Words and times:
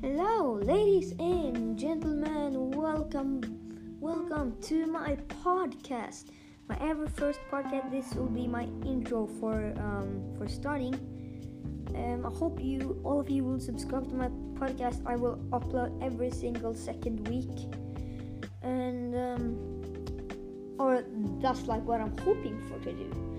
Hello, 0.00 0.54
ladies 0.62 1.10
and 1.18 1.76
gentlemen, 1.76 2.70
welcome, 2.70 3.40
welcome 3.98 4.54
to 4.62 4.86
my 4.86 5.16
podcast. 5.42 6.26
My 6.68 6.78
ever 6.80 7.08
first 7.08 7.40
podcast. 7.50 7.90
This 7.90 8.14
will 8.14 8.28
be 8.28 8.46
my 8.46 8.68
intro 8.86 9.26
for 9.26 9.74
um, 9.76 10.22
for 10.38 10.46
starting. 10.46 10.94
Um, 11.96 12.24
I 12.24 12.30
hope 12.30 12.62
you, 12.62 13.00
all 13.02 13.18
of 13.18 13.28
you, 13.28 13.42
will 13.42 13.58
subscribe 13.58 14.08
to 14.10 14.14
my 14.14 14.28
podcast. 14.54 15.02
I 15.04 15.16
will 15.16 15.38
upload 15.50 16.00
every 16.00 16.30
single 16.30 16.76
second 16.76 17.26
week, 17.26 17.74
and 18.62 19.16
um, 19.16 20.76
or 20.78 21.02
that's 21.42 21.66
like 21.66 21.82
what 21.82 22.00
I'm 22.00 22.16
hoping 22.18 22.62
for 22.68 22.78
to 22.84 22.92
do. 22.92 23.37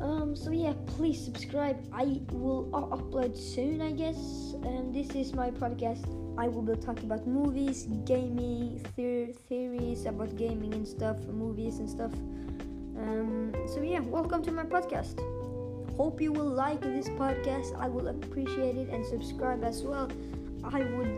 Um, 0.00 0.34
so 0.34 0.50
yeah, 0.50 0.72
please 0.86 1.22
subscribe. 1.22 1.76
I 1.92 2.20
will 2.32 2.68
upload 2.72 3.36
soon, 3.36 3.82
I 3.82 3.92
guess. 3.92 4.54
And 4.64 4.94
this 4.94 5.10
is 5.14 5.34
my 5.34 5.50
podcast. 5.50 6.08
I 6.38 6.48
will 6.48 6.62
be 6.62 6.74
talking 6.80 7.04
about 7.04 7.26
movies, 7.26 7.86
gaming, 8.06 8.80
theor- 8.96 9.36
theories 9.48 10.06
about 10.06 10.36
gaming 10.36 10.72
and 10.72 10.88
stuff, 10.88 11.18
movies 11.26 11.78
and 11.78 11.90
stuff. 11.90 12.12
Um, 12.96 13.52
so 13.68 13.82
yeah, 13.82 14.00
welcome 14.00 14.42
to 14.44 14.52
my 14.52 14.64
podcast. 14.64 15.20
Hope 15.96 16.20
you 16.20 16.32
will 16.32 16.48
like 16.48 16.80
this 16.80 17.08
podcast. 17.10 17.78
I 17.78 17.88
will 17.88 18.08
appreciate 18.08 18.76
it 18.76 18.88
and 18.88 19.04
subscribe 19.04 19.64
as 19.64 19.82
well. 19.82 20.10
I 20.64 20.80
would. 20.80 21.12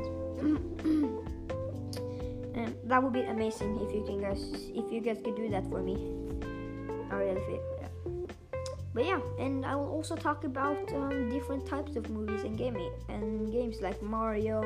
and 2.59 2.75
that 2.85 3.01
would 3.01 3.13
be 3.13 3.23
amazing 3.23 3.79
if 3.79 3.95
you 3.95 4.03
can 4.03 4.21
guys 4.21 4.43
if 4.75 4.91
you 4.91 5.01
guys 5.01 5.19
could 5.23 5.37
do 5.37 5.49
that 5.51 5.69
for 5.71 5.83
me. 5.83 5.95
I 7.13 7.15
really 7.15 7.41
feel. 7.47 7.63
Yeah. 7.81 8.22
But 8.95 9.07
yeah, 9.07 9.21
and 9.39 9.65
I 9.65 9.75
will 9.75 9.91
also 9.91 10.15
talk 10.17 10.45
about 10.45 10.93
um, 10.93 11.31
different 11.31 11.67
types 11.67 11.97
of 11.97 12.11
movies 12.11 12.43
and 12.43 12.59
gaming 12.59 12.93
and 13.09 13.51
games 13.51 13.81
like 13.81 14.03
Mario, 14.03 14.61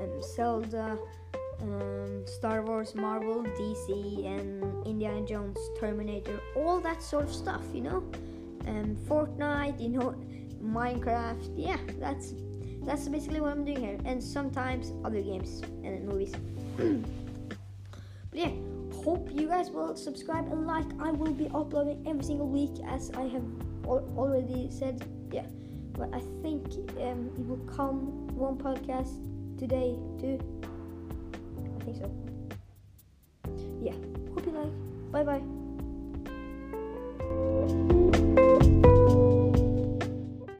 and 0.00 0.24
Zelda, 0.24 0.98
um, 1.60 2.26
Star 2.26 2.62
Wars, 2.62 2.94
Marvel, 2.94 3.42
DC, 3.42 4.26
and 4.26 4.86
Indiana 4.86 5.24
Jones, 5.26 5.58
Terminator, 5.78 6.40
all 6.54 6.80
that 6.80 7.02
sort 7.02 7.24
of 7.24 7.34
stuff, 7.34 7.62
you 7.74 7.82
know. 7.82 8.02
And 8.66 8.96
Fortnite, 9.08 9.80
you 9.80 9.88
know, 9.90 10.14
Minecraft. 10.62 11.52
Yeah, 11.56 11.78
that's 11.98 12.34
that's 12.82 13.08
basically 13.08 13.40
what 13.40 13.50
I'm 13.52 13.64
doing 13.64 13.80
here, 13.80 13.98
and 14.04 14.22
sometimes 14.22 14.92
other 15.04 15.20
games 15.20 15.62
and 15.82 16.06
movies. 16.06 16.32
but 16.76 18.38
yeah, 18.38 18.50
hope 19.06 19.30
you 19.32 19.46
guys 19.46 19.70
will 19.70 19.94
subscribe 19.94 20.50
and 20.50 20.66
like. 20.66 20.90
I 20.98 21.12
will 21.12 21.32
be 21.32 21.48
uploading 21.54 22.04
every 22.08 22.24
single 22.24 22.48
week, 22.48 22.74
as 22.88 23.12
I 23.12 23.22
have 23.34 23.44
al- 23.86 24.08
already 24.18 24.68
said. 24.68 25.06
Yeah, 25.32 25.46
but 25.92 26.10
I 26.12 26.20
think 26.42 26.66
um, 26.98 27.30
it 27.38 27.46
will 27.46 27.64
come 27.72 28.26
one 28.36 28.58
podcast 28.58 29.14
today 29.58 29.94
too. 30.18 30.38
I 31.78 31.84
think 31.84 31.96
so. 32.02 32.10
Yeah, 33.80 33.94
hope 34.34 34.44
you 34.44 34.52
like. 34.52 34.74
Bye 35.12 35.22
bye. 35.22 35.65